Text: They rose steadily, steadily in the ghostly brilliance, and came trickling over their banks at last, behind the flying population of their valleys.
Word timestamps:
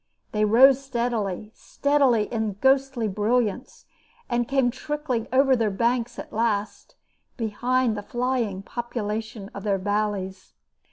They 0.31 0.45
rose 0.45 0.83
steadily, 0.83 1.51
steadily 1.53 2.23
in 2.33 2.47
the 2.47 2.53
ghostly 2.55 3.07
brilliance, 3.07 3.85
and 4.31 4.47
came 4.47 4.71
trickling 4.71 5.27
over 5.31 5.55
their 5.55 5.69
banks 5.69 6.17
at 6.17 6.33
last, 6.33 6.95
behind 7.37 7.95
the 7.95 8.01
flying 8.01 8.63
population 8.63 9.51
of 9.53 9.61
their 9.61 9.77
valleys. 9.77 10.53